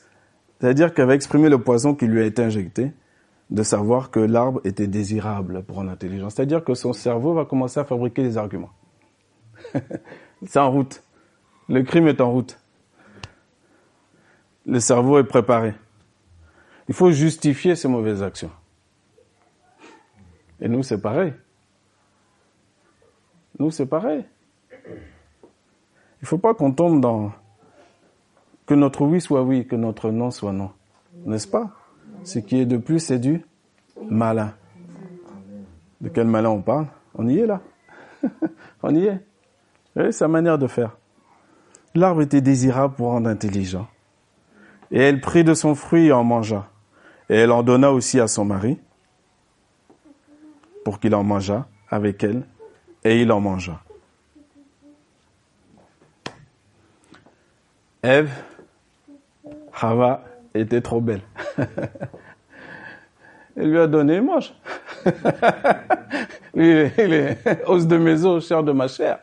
[0.59, 2.93] c'est-à-dire qu'elle va exprimer le poison qui lui a été injecté,
[3.51, 6.35] de savoir que l'arbre était désirable pour l'intelligence.
[6.35, 8.73] C'est-à-dire que son cerveau va commencer à fabriquer des arguments.
[10.47, 11.03] C'est en route.
[11.69, 12.59] Le crime est en route.
[14.67, 15.75] Le cerveau est préparé.
[16.89, 18.51] Il faut justifier ses mauvaises actions.
[20.61, 21.33] Et nous, c'est pareil.
[23.59, 24.25] Nous, c'est pareil.
[24.73, 27.33] Il ne faut pas qu'on tombe dans,
[28.67, 30.71] Que notre oui soit oui, que notre non soit non.
[31.25, 31.71] N'est-ce pas?
[32.25, 33.45] Ce qui est de plus, c'est du
[34.09, 34.53] malin.
[36.01, 36.87] De quel malin on parle?
[37.15, 37.61] On y est là.
[38.83, 39.21] on y est.
[39.95, 40.97] C'est sa manière de faire.
[41.95, 43.89] L'arbre était désirable pour rendre intelligent.
[44.91, 46.69] Et elle prit de son fruit et en mangea.
[47.29, 48.79] Et elle en donna aussi à son mari
[50.85, 52.45] pour qu'il en mangeât avec elle.
[53.05, 53.81] Et il en mangea.
[58.03, 58.31] Ève,
[59.81, 61.23] Hava était trop belle.
[63.57, 64.55] Elle lui a donné, mange.
[66.55, 69.19] il est os de mes os, chair de ma chair.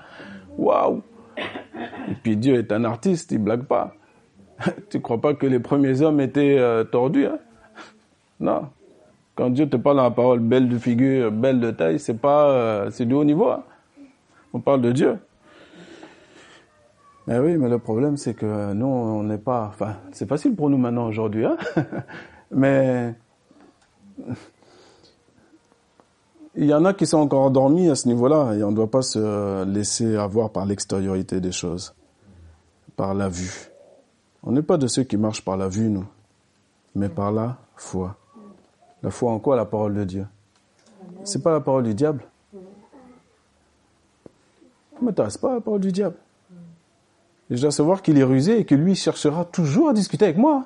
[0.58, 1.02] Waouh!
[1.38, 3.94] Et puis Dieu est un artiste, il blague pas.
[4.90, 7.40] tu crois pas que les premiers hommes étaient euh, tordus, hein?
[8.40, 8.70] Non.
[9.36, 12.90] Quand Dieu te parle la parole belle de figure, belle de taille, c'est pas, euh,
[12.92, 13.50] c'est du haut niveau.
[13.50, 13.64] Hein?
[14.54, 15.18] On parle de Dieu.
[17.28, 20.70] Mais oui, mais le problème, c'est que nous, on n'est pas, enfin, c'est facile pour
[20.70, 21.58] nous maintenant aujourd'hui, hein?
[22.52, 23.16] mais
[26.56, 28.90] il y en a qui sont encore endormis à ce niveau-là et on ne doit
[28.90, 31.94] pas se laisser avoir par l'extériorité des choses,
[32.96, 33.70] par la vue.
[34.44, 36.06] On n'est pas de ceux qui marchent par la vue, nous,
[36.94, 38.16] mais par la foi.
[39.06, 40.26] La foi en quoi La parole de Dieu?
[41.24, 42.24] C'est pas la parole du diable?
[45.00, 46.16] Mais c'est pas la parole du diable.
[47.52, 50.66] Je dois savoir qu'il est rusé et que lui cherchera toujours à discuter avec moi.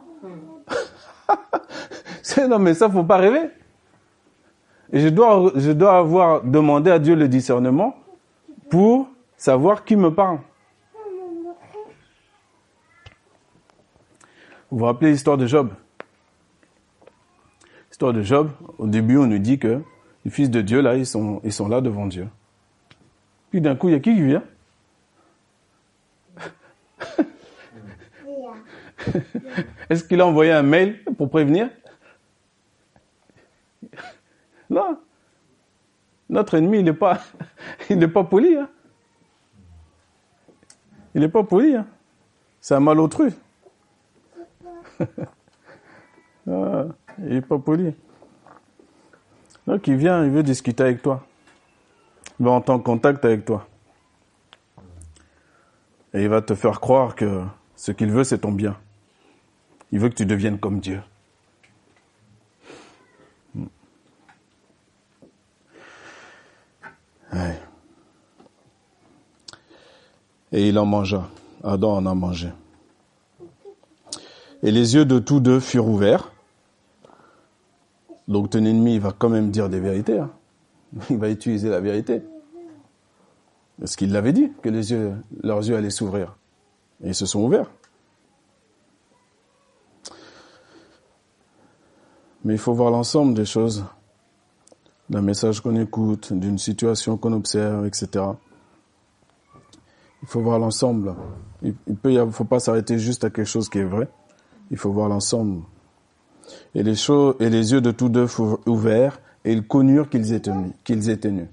[2.49, 3.49] non, mais ça, faut pas rêver.
[4.93, 7.97] Et je dois, je dois avoir demandé à Dieu le discernement
[8.69, 10.39] pour savoir qui me parle.
[14.71, 15.71] Vous vous rappelez l'histoire de Job?
[17.99, 19.81] L'histoire de Job, au début, on nous dit que
[20.23, 22.29] les fils de Dieu, là, ils sont, ils sont là devant Dieu.
[23.51, 24.41] Puis d'un coup, il y a qui qui vient?
[29.89, 31.69] Est-ce qu'il a envoyé un mail pour prévenir?
[34.69, 34.97] Non.
[36.29, 37.19] Notre ennemi, il n'est pas,
[38.13, 38.55] pas poli.
[38.55, 38.69] Hein.
[41.15, 41.75] Il n'est pas poli.
[41.75, 41.85] Hein.
[42.61, 43.33] C'est un malotru.
[46.49, 46.85] ah,
[47.23, 47.93] il n'est pas poli.
[49.67, 51.25] Donc il vient, il veut discuter avec toi.
[52.39, 53.67] Il va entrer en contact avec toi.
[56.13, 57.43] Et il va te faire croire que
[57.75, 58.77] ce qu'il veut, c'est ton bien.
[59.91, 61.01] Il veut que tu deviennes comme Dieu.
[70.51, 71.29] Et il en mangea.
[71.63, 72.49] Adam en a mangé.
[74.63, 76.31] Et les yeux de tous deux furent ouverts.
[78.29, 80.19] Donc ton ennemi il va quand même dire des vérités.
[80.19, 80.31] Hein.
[81.09, 82.21] Il va utiliser la vérité.
[83.79, 86.37] Parce qu'il l'avait dit, que les yeux, leurs yeux allaient s'ouvrir.
[87.03, 87.71] Et ils se sont ouverts.
[92.43, 93.85] Mais il faut voir l'ensemble des choses
[95.09, 98.25] d'un message qu'on écoute, d'une situation qu'on observe, etc.
[100.21, 101.15] Il faut voir l'ensemble.
[101.63, 104.07] Il, ne faut pas s'arrêter juste à quelque chose qui est vrai.
[104.71, 105.63] Il faut voir l'ensemble.
[106.75, 111.31] Et les yeux de tous deux furent ouverts, et ils connurent qu'ils étaient nus, étaient
[111.31, 111.49] nus.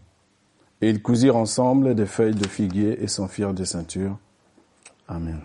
[0.81, 4.19] Et ils cousirent ensemble des feuilles de figuier et s'en firent des ceintures.
[5.09, 5.41] Amen.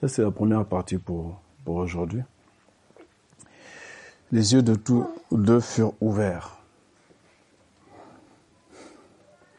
[0.00, 2.22] Ça, c'est la première partie pour, pour aujourd'hui.
[4.30, 6.58] Les yeux de tous deux furent ouverts.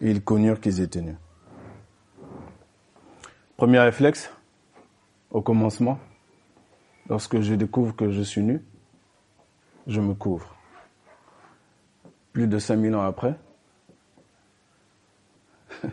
[0.02, 1.18] Et ils connurent qu'ils étaient nus.
[3.58, 4.30] Premier réflexe,
[5.32, 5.98] au commencement,
[7.10, 8.64] lorsque je découvre que je suis nu,
[9.88, 10.56] je me couvre.
[12.34, 13.36] Plus de 5000 ans après,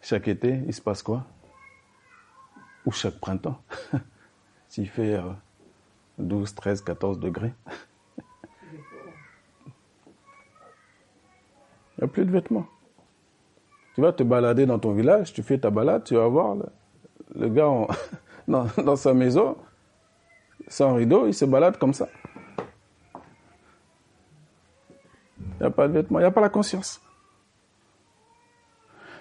[0.00, 1.26] chaque été, il se passe quoi?
[2.86, 3.60] Ou chaque printemps,
[4.68, 5.20] s'il fait
[6.18, 7.52] 12, 13, 14 degrés.
[11.98, 12.66] Il n'y a plus de vêtements.
[13.94, 16.56] Tu vas te balader dans ton village, tu fais ta balade, tu vas voir
[17.34, 17.72] le, gars
[18.48, 19.56] dans, sa maison,
[20.68, 22.08] sans rideau, il se balade comme ça.
[25.38, 27.00] Il n'y a pas de vêtements, il n'y a pas la conscience.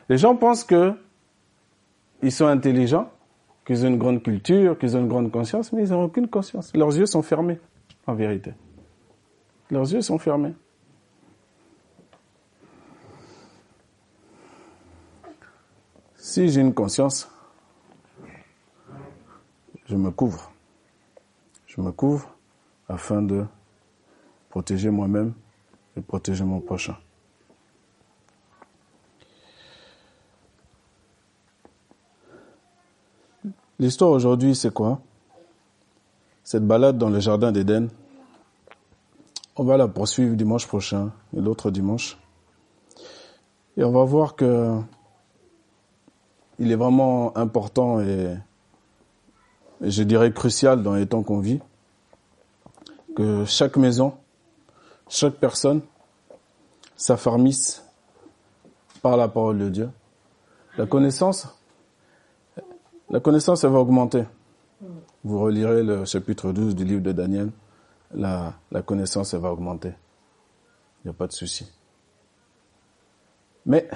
[0.10, 0.94] Les gens pensent que
[2.22, 3.10] ils sont intelligents,
[3.66, 6.74] qu'ils ont une grande culture, qu'ils ont une grande conscience, mais ils n'ont aucune conscience.
[6.76, 7.60] Leurs yeux sont fermés,
[8.06, 8.54] en vérité.
[9.72, 10.54] Leurs yeux sont fermés.
[16.16, 17.32] Si j'ai une conscience,
[19.86, 20.52] je me couvre.
[21.68, 22.36] Je me couvre
[22.88, 23.46] afin de
[24.50, 25.34] protéger moi-même
[25.98, 26.96] et protéger mon prochain.
[33.78, 35.02] L'histoire aujourd'hui, c'est quoi?
[36.44, 37.90] Cette balade dans le jardin d'Éden,
[39.58, 42.18] on va la poursuivre dimanche prochain et l'autre dimanche.
[43.76, 44.80] Et on va voir que
[46.58, 48.38] il est vraiment important et,
[49.82, 51.60] je dirais crucial dans les temps qu'on vit
[53.16, 54.14] que chaque maison,
[55.08, 55.82] chaque personne
[56.96, 57.84] s'affermisse
[59.02, 59.90] par la parole de Dieu.
[60.78, 61.48] La connaissance,
[63.10, 64.26] la connaissance, elle va augmenter.
[65.24, 67.52] Vous relirez le chapitre 12 du livre de Daniel,
[68.14, 69.94] la, la connaissance, elle va augmenter.
[71.04, 71.72] Il n'y a pas de souci.
[73.66, 73.90] Mais,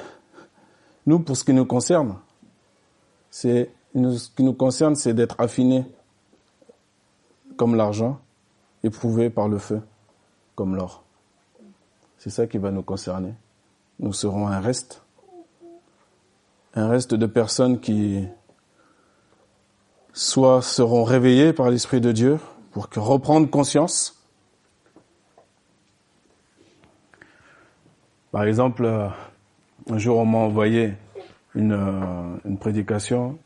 [1.06, 2.18] nous, pour ce qui nous concerne,
[3.30, 5.86] c'est, ce qui nous concerne, c'est d'être affinés
[7.58, 8.20] comme l'argent,
[8.84, 9.82] éprouvé par le feu,
[10.56, 11.04] comme l'or.
[12.18, 13.34] C'est ça qui va nous concerner.
[14.00, 15.02] Nous serons un reste,
[16.74, 18.26] un reste de personnes qui
[20.14, 22.40] soit seront réveillées par l'Esprit de Dieu
[22.72, 24.16] pour reprendre conscience.
[28.32, 28.86] Par exemple,
[29.90, 30.94] un jour on m'a envoyé
[31.56, 33.38] une, euh, une prédication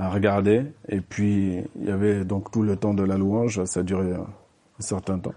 [0.00, 3.82] à regarder et puis il y avait donc tout le temps de la louange, ça
[3.82, 4.26] durait un
[4.78, 5.34] certain temps.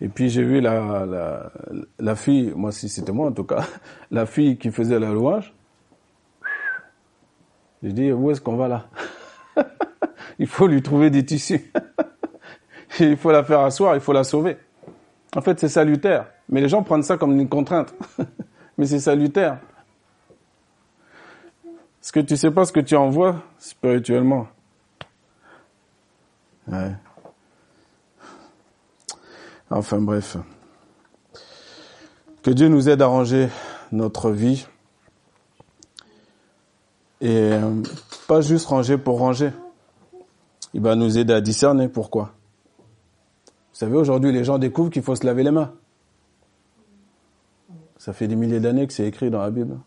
[0.00, 1.52] Et puis j'ai vu la, la,
[1.98, 3.66] la, fille, moi si c'était moi en tout cas,
[4.12, 5.52] la fille qui faisait la louange.
[7.82, 8.86] J'ai dit, où est-ce qu'on va là?
[10.38, 11.72] Il faut lui trouver des tissus.
[13.00, 14.56] il faut la faire asseoir, il faut la sauver.
[15.36, 16.26] En fait, c'est salutaire.
[16.48, 17.94] Mais les gens prennent ça comme une contrainte.
[18.78, 19.58] Mais c'est salutaire.
[22.04, 24.46] Parce que tu sais pas ce que tu envoies spirituellement.
[26.68, 26.92] Ouais.
[29.70, 30.36] Enfin bref.
[32.42, 33.48] Que Dieu nous aide à ranger
[33.90, 34.66] notre vie.
[37.22, 37.82] Et euh,
[38.28, 39.52] pas juste ranger pour ranger.
[40.74, 42.34] Il va nous aider à discerner pourquoi.
[43.46, 45.72] Vous savez, aujourd'hui, les gens découvrent qu'il faut se laver les mains.
[47.96, 49.78] Ça fait des milliers d'années que c'est écrit dans la Bible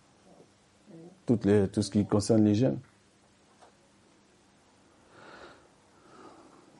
[1.27, 2.79] toutes les, tout ce qui concerne l'hygiène.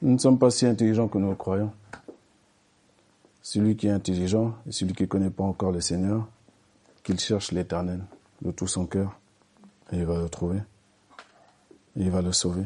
[0.01, 1.71] Nous ne sommes pas si intelligents que nous le croyons.
[3.43, 6.27] Celui qui est intelligent et celui qui ne connaît pas encore le Seigneur,
[7.03, 8.01] qu'il cherche l'éternel
[8.41, 9.19] de tout son cœur
[9.91, 10.61] il va le trouver.
[11.95, 12.65] Il va le sauver.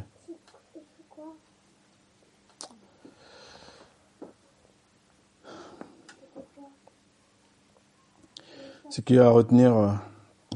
[8.89, 9.93] Ce qu'il y a à retenir euh,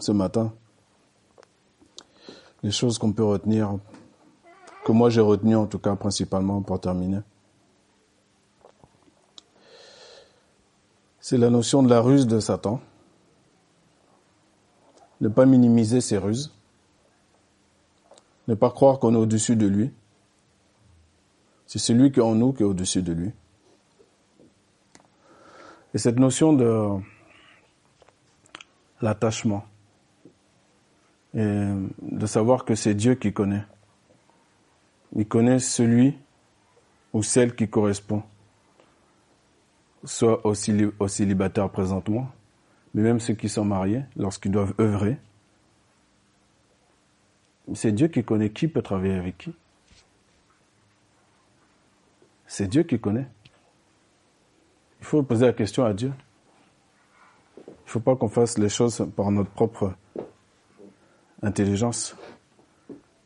[0.01, 0.53] ce matin,
[2.65, 3.77] les choses qu'on peut retenir,
[4.85, 7.19] que moi j'ai retenu en tout cas principalement pour terminer.
[11.19, 12.81] C'est la notion de la ruse de Satan.
[15.21, 16.55] Ne pas minimiser ses ruses.
[18.47, 19.93] Ne pas croire qu'on est au-dessus de lui.
[21.67, 23.31] C'est celui qui est en nous qui est au-dessus de lui.
[25.93, 26.99] Et cette notion de
[29.03, 29.65] l'attachement
[31.35, 33.63] et de savoir que c'est Dieu qui connaît.
[35.15, 36.17] Il connaît celui
[37.13, 38.23] ou celle qui correspond,
[40.03, 42.29] soit aux, célibataires présentement,
[42.93, 45.17] mais même ceux qui sont mariés, lorsqu'ils doivent œuvrer.
[47.73, 49.53] C'est Dieu qui connaît qui peut travailler avec qui.
[52.47, 53.27] C'est Dieu qui connaît.
[55.01, 56.13] Il faut poser la question à Dieu.
[57.57, 59.93] Il ne faut pas qu'on fasse les choses par notre propre
[61.41, 62.15] intelligence.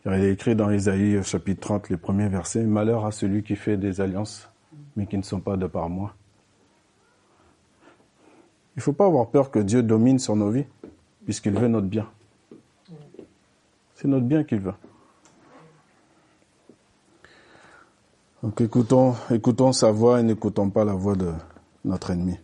[0.06, 3.78] Il est écrit dans Isaïe chapitre 30, les premiers versets, Malheur à celui qui fait
[3.78, 4.50] des alliances,
[4.96, 6.16] mais qui ne sont pas de par moi.
[8.76, 10.66] Il ne faut pas avoir peur que Dieu domine sur nos vies,
[11.26, 12.10] puisqu'il veut notre bien.
[13.96, 14.74] C'est notre bien qu'il veut.
[18.42, 21.34] Donc écoutons, écoutons sa voix et n'écoutons pas la voix de
[21.84, 22.40] notre ennemi.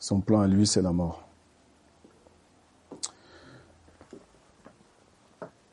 [0.00, 1.25] Son plan à lui, c'est la mort.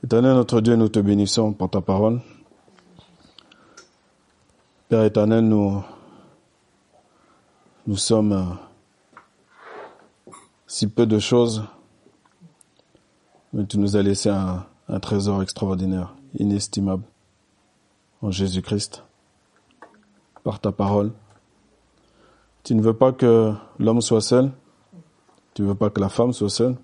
[0.04, 2.20] Éternel notre Dieu, nous te bénissons pour ta parole.
[4.90, 5.82] Père éternel, nous,
[7.88, 8.44] nous sommes euh,
[10.68, 11.64] si peu de choses,
[13.54, 17.04] mais tu nous as laissé un, un trésor extraordinaire, inestimable,
[18.22, 19.06] en Jésus-Christ,
[20.44, 21.14] par ta parole.
[22.64, 24.52] Tu ne veux pas que l'homme soit seul,
[25.54, 26.76] tu ne veux pas que la femme soit seule,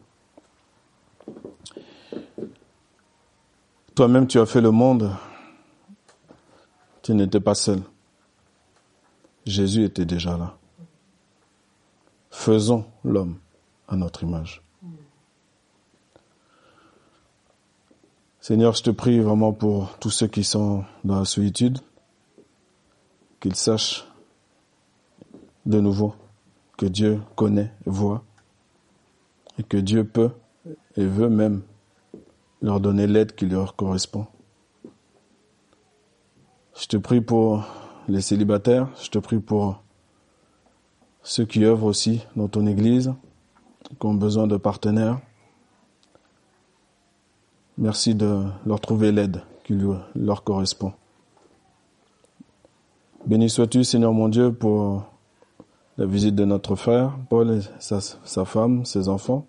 [3.99, 5.11] Toi-même, tu as fait le monde.
[7.01, 7.81] Tu n'étais pas seul.
[9.45, 10.57] Jésus était déjà là.
[12.31, 13.39] Faisons l'homme
[13.89, 14.63] à notre image.
[18.39, 21.79] Seigneur, je te prie vraiment pour tous ceux qui sont dans la solitude,
[23.41, 24.07] qu'ils sachent
[25.65, 26.15] de nouveau
[26.77, 28.23] que Dieu connaît, voit,
[29.57, 30.31] et que Dieu peut
[30.95, 31.63] et veut même
[32.61, 34.27] leur donner l'aide qui leur correspond.
[36.79, 37.63] Je te prie pour
[38.07, 39.81] les célibataires, je te prie pour
[41.23, 43.13] ceux qui œuvrent aussi dans ton Église,
[43.99, 45.19] qui ont besoin de partenaires.
[47.77, 49.77] Merci de leur trouver l'aide qui
[50.15, 50.93] leur correspond.
[53.25, 55.03] Béni sois-tu, Seigneur mon Dieu, pour
[55.97, 59.45] la visite de notre frère, Paul et sa, sa femme, ses enfants.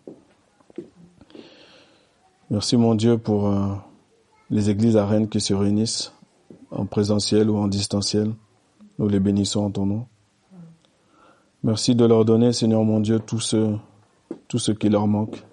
[2.51, 3.75] Merci mon Dieu pour euh,
[4.51, 6.13] les églises à Rennes qui se réunissent
[6.73, 8.33] en présentiel ou en distanciel.
[8.99, 10.07] Nous les bénissons en ton nom.
[11.63, 13.77] Merci de leur donner, Seigneur mon Dieu, tout ce,
[14.49, 15.45] tout ce qui leur manque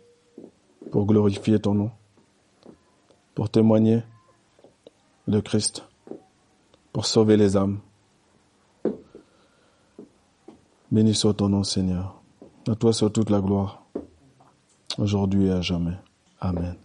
[0.89, 1.91] pour glorifier ton nom,
[3.35, 4.01] pour témoigner
[5.27, 5.83] de Christ,
[6.93, 7.77] pour sauver les âmes.
[10.91, 12.19] Béni soit ton nom, Seigneur.
[12.67, 13.83] À toi soit toute la gloire,
[14.97, 15.97] aujourd'hui et à jamais.
[16.39, 16.77] Amen.